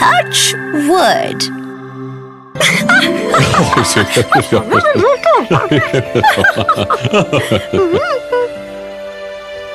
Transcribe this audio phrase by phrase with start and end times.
[0.00, 0.54] touch
[0.88, 1.42] wood.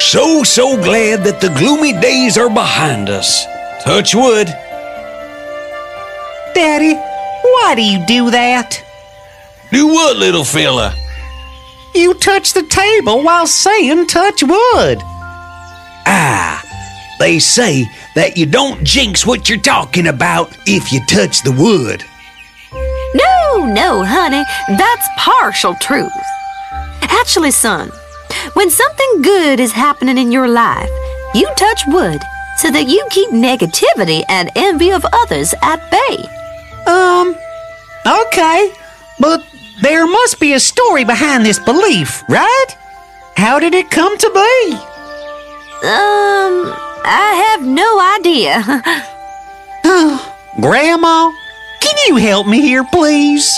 [0.00, 3.44] So, so glad that the gloomy days are behind us.
[3.82, 4.46] Touch wood.
[6.54, 8.82] Daddy, why do you do that?
[9.70, 10.94] Do what, little fella?
[11.94, 15.02] You touch the table while saying touch wood.
[17.18, 22.04] They say that you don't jinx what you're talking about if you touch the wood.
[23.14, 24.42] No, no, honey,
[24.76, 26.12] that's partial truth.
[27.02, 27.90] Actually, son,
[28.52, 30.90] when something good is happening in your life,
[31.34, 32.20] you touch wood
[32.58, 36.16] so that you keep negativity and envy of others at bay.
[36.86, 37.34] Um,
[38.06, 38.72] okay,
[39.20, 39.42] but
[39.82, 42.66] there must be a story behind this belief, right?
[43.36, 44.78] How did it come to be?
[45.86, 48.62] Um, I have no idea.
[50.60, 51.30] Grandma,
[51.80, 53.48] can you help me here, please?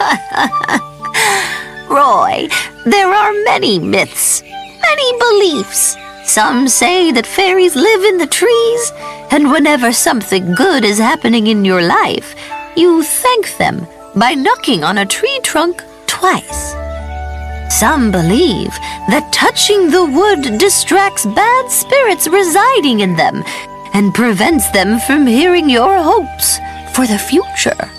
[1.88, 2.48] Roy,
[2.84, 5.96] there are many myths, many beliefs.
[6.24, 8.92] Some say that fairies live in the trees,
[9.30, 12.34] and whenever something good is happening in your life,
[12.76, 16.83] you thank them by knocking on a tree trunk twice.
[17.70, 18.72] Some believe
[19.08, 23.42] that touching the wood distracts bad spirits residing in them
[23.94, 26.58] and prevents them from hearing your hopes
[26.94, 27.90] for the future.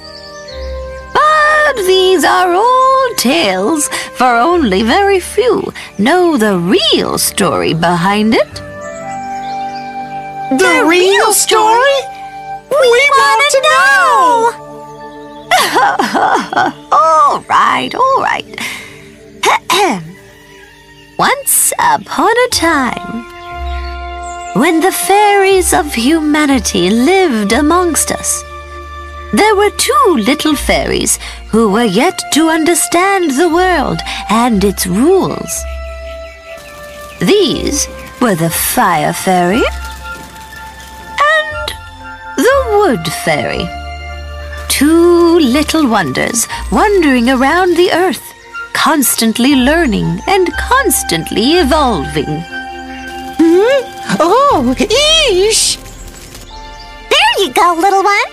[1.14, 8.54] But these are all tales, for only very few know the real story behind it.
[10.60, 12.00] The, real story?
[12.70, 14.52] We, want to know!
[16.92, 18.46] all right, all right.
[21.18, 23.24] Once upon a time,
[24.56, 28.44] when the fairies of humanity lived amongst us,
[29.34, 31.18] there were two little fairies
[31.50, 35.64] who were yet to understand the world and its rules.
[37.20, 37.88] These
[38.22, 39.64] were the Fire Fairy
[41.34, 41.68] and
[42.38, 43.68] the Wood Fairy.
[44.70, 48.35] Two little wonders wandering around the earth,
[48.86, 52.30] constantly learning and constantly evolving.
[53.40, 53.82] Hmm?
[54.20, 55.78] Oh, eesh!
[57.10, 58.30] There you go, little one.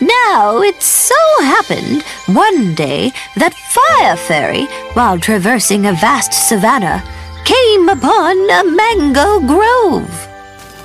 [0.00, 2.02] Now, it so happened
[2.34, 4.64] one day that Fire Fairy,
[4.94, 7.04] while traversing a vast savanna,
[7.44, 10.28] came upon a mango grove.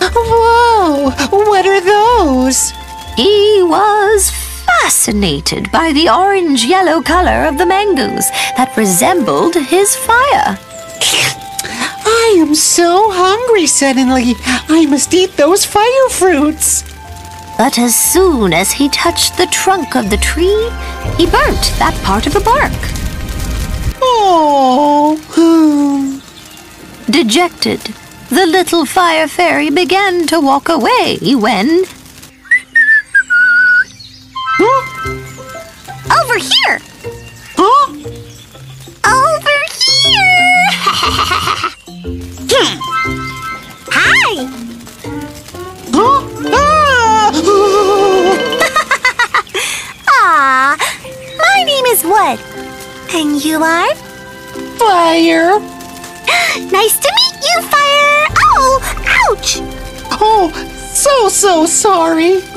[0.01, 2.73] Whoa, what are those?
[3.15, 10.57] He was fascinated by the orange yellow color of the mangoes that resembled his fire.
[12.05, 14.35] I am so hungry suddenly.
[14.67, 16.83] I must eat those fire fruits.
[17.57, 20.69] But as soon as he touched the trunk of the tree,
[21.17, 22.71] he burnt that part of the bark.
[24.01, 25.19] Oh,
[27.09, 27.81] Dejected,
[28.29, 31.85] the little fire fairy began to walk away when.
[36.39, 36.79] Here!
[37.55, 37.91] huh?
[39.05, 40.65] Over here!
[43.91, 44.45] Hi!
[45.91, 46.21] Huh?
[46.53, 47.31] Ah!
[50.09, 50.77] Aw,
[51.37, 52.39] my name is Wood.
[53.13, 53.95] And you are?
[54.77, 55.59] Fire!
[56.71, 58.27] Nice to meet you, Fire!
[58.39, 58.79] Oh,
[59.29, 59.57] ouch!
[60.21, 60.51] Oh,
[60.93, 62.41] so, so sorry.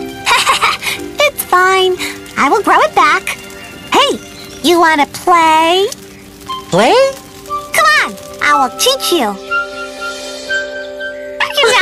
[1.25, 1.97] It's fine.
[2.37, 3.42] I will grow it back.
[4.65, 5.89] You want to play?
[6.71, 6.95] Play?
[7.73, 9.35] Come on, I will teach you.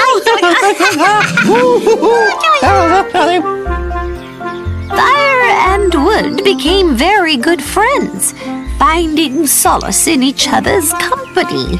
[4.88, 8.32] Fire and Wood became very good friends,
[8.78, 11.76] finding solace in each other's company.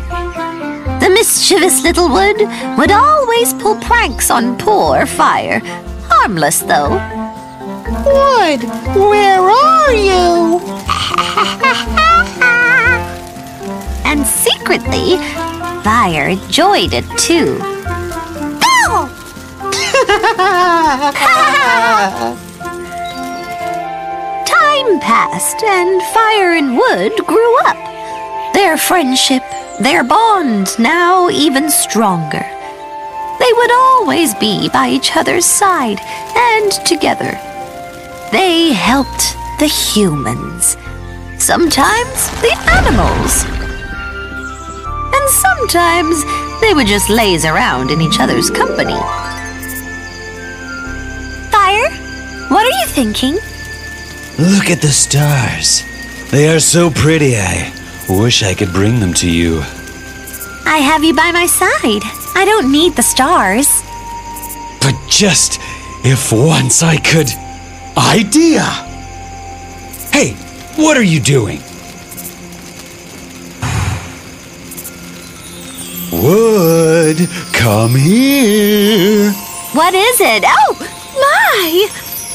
[1.01, 2.43] The mischievous little Wood
[2.77, 5.61] would always pull pranks on poor Fire,
[6.11, 6.91] harmless though.
[8.05, 8.65] Wood,
[8.95, 10.80] where are you?
[14.05, 15.17] and secretly,
[15.85, 17.59] Fire enjoyed it too.
[18.59, 19.09] Bill!
[24.45, 27.77] Time passed, and Fire and Wood grew up.
[28.53, 29.45] Their friendship,
[29.79, 32.45] their bond now even stronger.
[33.39, 36.01] They would always be by each other's side
[36.37, 37.39] and together.
[38.33, 40.77] They helped the humans,
[41.41, 43.45] sometimes the animals,
[45.15, 46.23] and sometimes
[46.61, 48.99] they would just laze around in each other's company.
[51.51, 51.91] Fire,
[52.49, 53.35] what are you thinking?
[54.39, 55.83] Look at the stars.
[56.31, 57.73] They are so pretty, I
[58.09, 59.61] wish I could bring them to you.
[60.67, 62.03] I have you by my side.
[62.35, 63.83] I don't need the stars.
[64.81, 65.59] But just
[66.05, 67.29] if once I could.
[67.97, 68.63] Idea!
[70.13, 70.37] Hey,
[70.81, 71.61] what are you doing?
[76.13, 77.19] Wood,
[77.53, 79.33] come here.
[79.73, 80.43] What is it?
[80.47, 80.77] Oh,
[81.15, 81.87] my!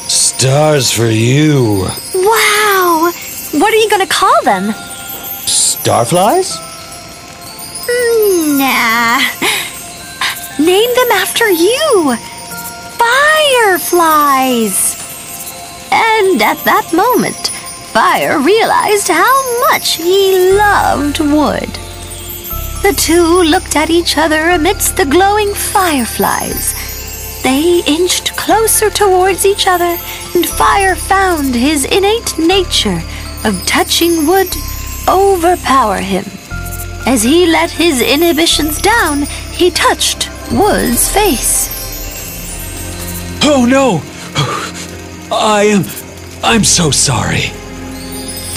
[0.08, 1.86] Stars for you.
[2.14, 3.12] Wow!
[3.60, 4.72] What are you gonna call them?
[5.46, 6.56] Starflies?
[7.88, 9.20] Mm, Nah.
[10.58, 12.16] Name them after you.
[12.98, 14.96] Fireflies.
[15.92, 17.52] And at that moment,
[17.96, 21.70] Fire realized how much he loved Wood.
[22.84, 26.74] The two looked at each other amidst the glowing fireflies.
[27.42, 29.98] They inched closer towards each other,
[30.36, 33.02] and Fire found his innate nature
[33.46, 34.54] of touching Wood
[35.08, 36.26] overpower him.
[37.06, 39.22] As he let his inhibitions down,
[39.54, 41.70] he touched Wood's face.
[43.42, 44.02] Oh no!
[45.34, 45.86] I am.
[46.44, 47.54] I'm so sorry.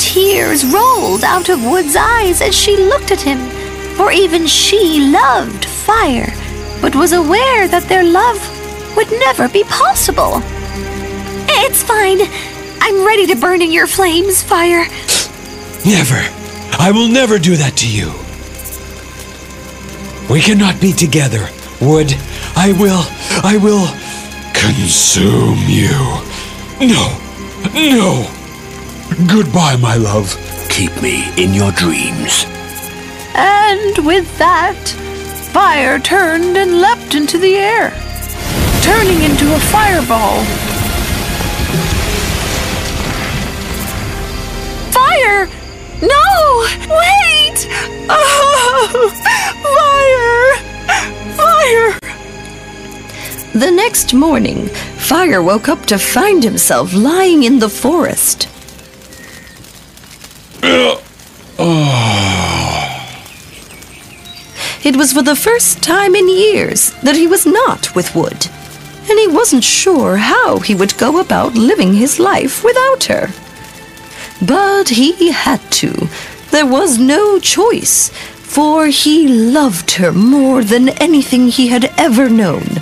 [0.09, 3.39] Tears rolled out of Wood's eyes as she looked at him,
[3.95, 6.33] for even she loved fire,
[6.81, 8.41] but was aware that their love
[8.97, 10.41] would never be possible.
[11.61, 12.21] It's fine.
[12.81, 14.87] I'm ready to burn in your flames, fire.
[15.85, 16.23] Never.
[16.81, 18.09] I will never do that to you.
[20.33, 21.51] We cannot be together,
[21.83, 22.15] Wood.
[22.57, 23.05] I will.
[23.45, 23.87] I will
[24.55, 25.93] consume you.
[26.81, 27.19] No.
[27.75, 28.38] No.
[29.27, 30.37] Goodbye, my love.
[30.69, 32.45] Keep me in your dreams.
[33.35, 34.79] And with that,
[35.53, 37.91] fire turned and leapt into the air,
[38.83, 40.45] turning into a fireball.
[44.93, 45.49] Fire!
[46.01, 46.67] No!
[46.89, 47.67] Wait!
[48.09, 49.11] Oh,
[49.65, 50.55] fire!
[51.35, 51.99] Fire!
[53.53, 54.69] The next morning,
[55.09, 58.47] Fire woke up to find himself lying in the forest.
[64.85, 68.49] It was for the first time in years that he was not with Wood,
[69.09, 73.29] and he wasn't sure how he would go about living his life without her.
[74.41, 76.09] But he had to.
[76.51, 78.11] There was no choice,
[78.43, 82.81] for he loved her more than anything he had ever known.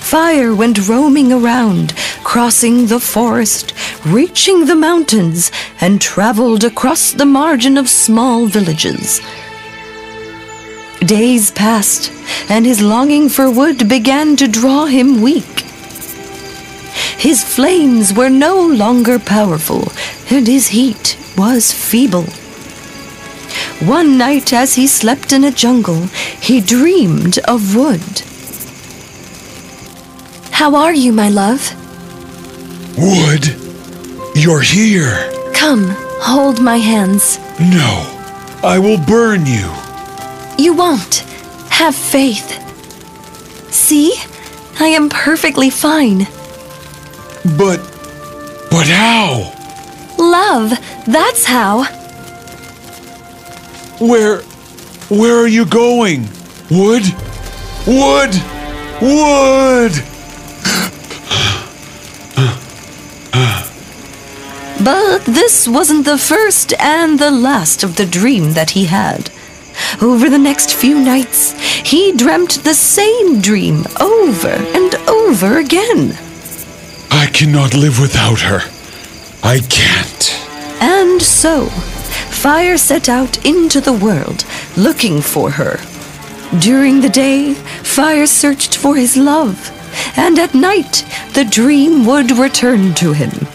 [0.00, 1.92] Fire went roaming around,
[2.30, 3.74] crossing the forest,
[4.06, 5.50] reaching the mountains,
[5.80, 9.20] and traveled across the margin of small villages.
[11.00, 12.12] Days passed,
[12.48, 15.64] and his longing for wood began to draw him weak.
[17.18, 19.90] His flames were no longer powerful,
[20.30, 22.28] and his heat was feeble.
[23.80, 26.02] One night, as he slept in a jungle,
[26.40, 28.22] he dreamed of wood.
[30.52, 31.79] How are you, my love?
[32.96, 33.46] Wood,
[34.34, 35.30] you're here.
[35.54, 35.88] Come,
[36.20, 37.38] hold my hands.
[37.58, 38.06] No,
[38.62, 39.70] I will burn you.
[40.58, 41.24] You won't.
[41.70, 42.50] Have faith.
[43.72, 44.14] See?
[44.78, 46.26] I am perfectly fine.
[47.56, 47.80] But.
[48.70, 49.52] But how?
[50.18, 50.70] Love,
[51.06, 51.84] that's how.
[54.00, 54.42] Where.
[55.10, 56.28] Where are you going?
[56.70, 57.02] Wood?
[57.86, 58.34] Wood!
[59.00, 59.92] Wood!
[64.82, 69.30] But this wasn't the first and the last of the dream that he had.
[70.00, 71.52] Over the next few nights,
[71.86, 76.16] he dreamt the same dream over and over again.
[77.10, 78.60] I cannot live without her.
[79.42, 80.82] I can't.
[80.82, 81.66] And so,
[82.30, 84.46] Fire set out into the world
[84.78, 85.78] looking for her.
[86.58, 89.70] During the day, Fire searched for his love,
[90.16, 93.46] and at night, the dream would return to him.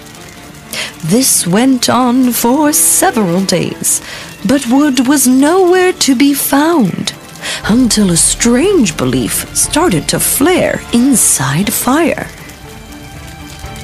[1.10, 4.02] This went on for several days,
[4.44, 7.14] but Wood was nowhere to be found
[7.66, 12.28] until a strange belief started to flare inside Fire.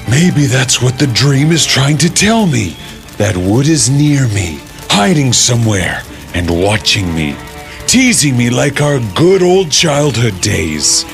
[0.09, 2.75] Maybe that's what the dream is trying to tell me.
[3.17, 4.59] That Wood is near me,
[4.89, 6.01] hiding somewhere,
[6.33, 7.35] and watching me,
[7.85, 11.05] teasing me like our good old childhood days.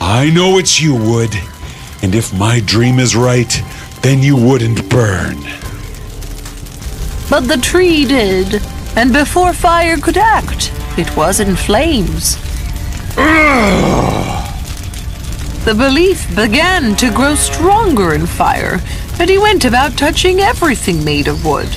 [0.00, 1.34] I know it's you, Wood,
[2.02, 3.52] and if my dream is right,
[4.04, 5.34] then you wouldn't burn.
[7.30, 8.60] But the tree did,
[8.96, 12.36] and before fire could act, it was in flames.
[15.64, 18.78] The belief began to grow stronger in fire,
[19.18, 21.70] and he went about touching everything made of wood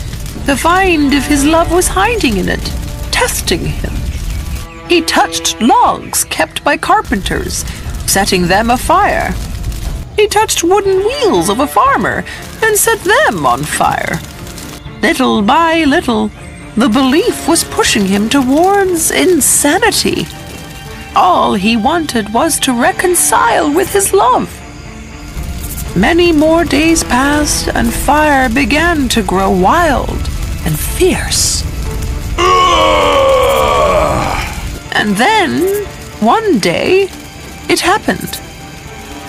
[0.47, 2.65] to find if his love was hiding in it,
[3.09, 3.93] testing him.
[4.89, 7.63] He touched logs kept by carpenters,
[8.05, 9.33] setting them afire.
[10.17, 12.25] He touched wooden wheels of a farmer
[12.63, 14.19] and set them on fire.
[15.01, 16.31] Little by little,
[16.75, 20.25] the belief was pushing him towards insanity.
[21.15, 24.49] All he wanted was to reconcile with his love.
[25.95, 30.09] Many more days passed, and fire began to grow wild
[30.65, 31.63] and fierce.
[34.93, 35.85] And then,
[36.19, 37.07] one day,
[37.69, 38.41] it happened.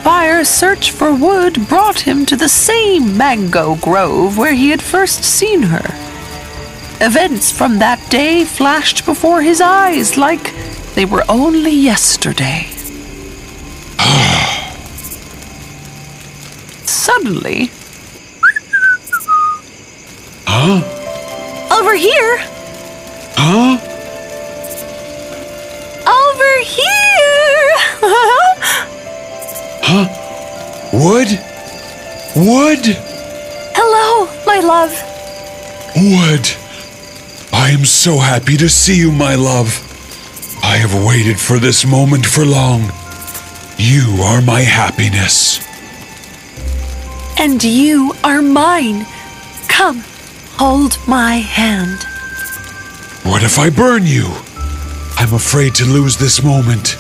[0.09, 5.23] Fire's search for wood brought him to the same mango grove where he had first
[5.23, 5.85] seen her.
[7.05, 10.55] Events from that day flashed before his eyes like
[10.95, 12.69] they were only yesterday.
[16.87, 17.71] Suddenly,
[21.71, 22.39] Over here!
[23.37, 23.77] Huh?
[26.07, 28.35] Over here!
[30.99, 31.29] Wood?
[32.35, 32.85] Wood?
[33.79, 34.91] Hello, my love.
[35.95, 36.45] Wood.
[37.53, 39.69] I am so happy to see you, my love.
[40.61, 42.91] I have waited for this moment for long.
[43.77, 45.65] You are my happiness.
[47.39, 49.07] And you are mine.
[49.69, 50.03] Come,
[50.57, 52.03] hold my hand.
[53.23, 54.27] What if I burn you?
[55.17, 56.98] I'm afraid to lose this moment.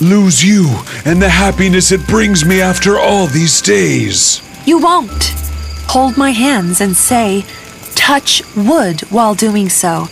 [0.00, 4.42] Lose you and the happiness it brings me after all these days.
[4.66, 5.34] You won't.
[5.88, 7.44] Hold my hands and say,
[7.94, 10.08] touch wood while doing so,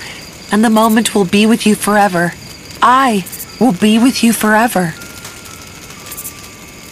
[0.53, 2.35] and the moment will be with you forever.
[2.83, 3.25] I
[3.61, 4.91] will be with you forever.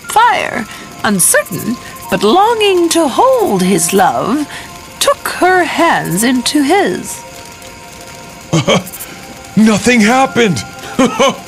[0.08, 0.64] Fire,
[1.04, 1.76] uncertain
[2.10, 4.48] but longing to hold his love,
[5.00, 7.22] took her hands into his.
[9.56, 10.58] Nothing happened.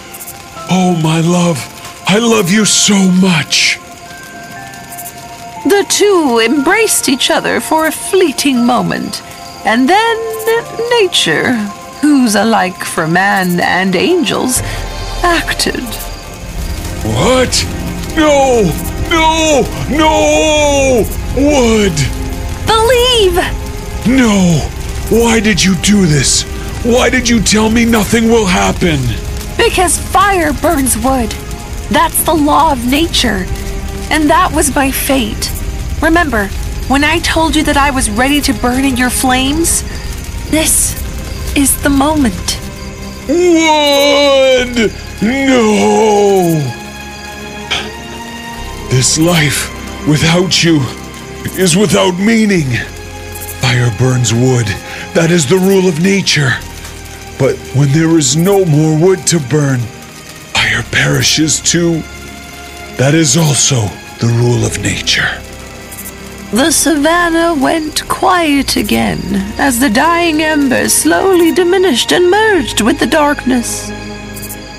[0.71, 1.59] oh, my love.
[2.07, 3.79] I love you so much.
[5.65, 9.23] The two embraced each other for a fleeting moment,
[9.67, 10.17] and then
[11.01, 11.53] nature,
[12.01, 14.61] who's alike for man and angels,
[15.23, 15.85] acted.
[17.05, 17.53] What?
[18.17, 18.63] No!
[19.11, 19.63] No!
[19.91, 21.05] No!
[21.37, 21.97] Wood!
[22.67, 23.37] Believe!
[24.07, 24.61] No!
[25.11, 26.45] Why did you do this?
[26.85, 29.01] Why did you tell me nothing will happen?
[29.59, 31.31] Because fire burns wood.
[31.91, 33.45] That's the law of nature.
[34.11, 35.53] And that was my fate.
[36.01, 36.47] Remember,
[36.89, 39.83] when I told you that I was ready to burn in your flames?
[40.51, 40.97] This
[41.55, 42.59] is the moment.
[43.29, 44.93] Wood!
[45.21, 46.63] No!
[48.89, 49.69] This life
[50.09, 50.81] without you
[51.59, 52.71] is without meaning.
[53.61, 54.67] Fire burns wood.
[55.15, 56.53] That is the rule of nature.
[57.39, 59.81] But when there is no more wood to burn,
[60.55, 62.03] fire perishes too.
[62.97, 63.87] That is also
[64.19, 65.41] the rule of nature.
[66.51, 69.21] The savannah went quiet again
[69.59, 73.91] as the dying embers slowly diminished and merged with the darkness,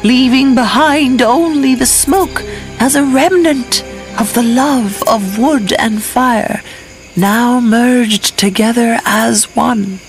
[0.04, 2.42] leaving behind only the smoke
[2.80, 3.84] as a remnant
[4.20, 6.62] of the love of wood and fire,
[7.16, 10.00] now merged together as one.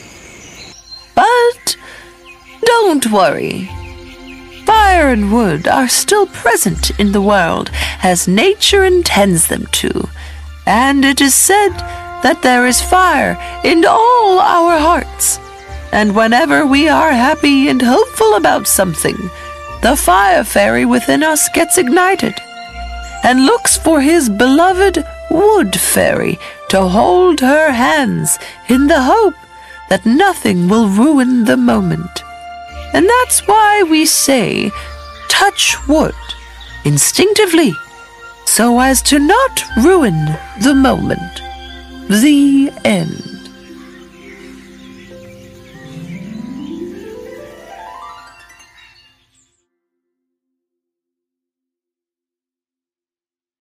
[2.75, 3.69] Don't worry.
[4.65, 7.69] Fire and wood are still present in the world
[8.00, 10.09] as nature intends them to,
[10.67, 11.73] and it is said
[12.23, 13.35] that there is fire
[13.65, 15.41] in all our hearts.
[15.91, 19.19] And whenever we are happy and hopeful about something,
[19.83, 22.35] the fire fairy within us gets ignited
[23.25, 29.35] and looks for his beloved wood fairy to hold her hands in the hope
[29.89, 32.23] that nothing will ruin the moment.
[32.93, 34.71] And that's why we say,
[35.29, 36.15] touch wood
[36.85, 37.73] instinctively,
[38.47, 41.43] so as to not ruin the moment.
[42.09, 43.30] The end.